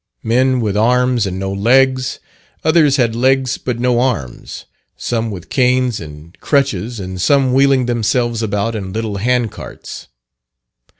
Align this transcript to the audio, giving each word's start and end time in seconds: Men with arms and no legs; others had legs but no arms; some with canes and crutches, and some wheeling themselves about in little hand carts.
Men 0.23 0.61
with 0.61 0.75
arms 0.75 1.27
and 1.27 1.37
no 1.37 1.53
legs; 1.53 2.19
others 2.63 2.95
had 2.97 3.13
legs 3.15 3.59
but 3.59 3.77
no 3.79 3.99
arms; 3.99 4.65
some 4.97 5.29
with 5.29 5.49
canes 5.51 5.99
and 5.99 6.35
crutches, 6.39 6.99
and 6.99 7.21
some 7.21 7.53
wheeling 7.53 7.85
themselves 7.85 8.41
about 8.41 8.73
in 8.73 8.93
little 8.93 9.17
hand 9.17 9.51
carts. 9.51 10.07